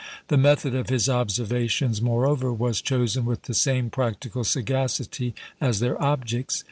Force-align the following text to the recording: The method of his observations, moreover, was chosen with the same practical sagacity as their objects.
The 0.29 0.37
method 0.37 0.73
of 0.73 0.89
his 0.89 1.07
observations, 1.07 2.01
moreover, 2.01 2.51
was 2.51 2.81
chosen 2.81 3.23
with 3.23 3.43
the 3.43 3.53
same 3.53 3.91
practical 3.91 4.43
sagacity 4.43 5.35
as 5.61 5.79
their 5.79 6.01
objects. 6.01 6.59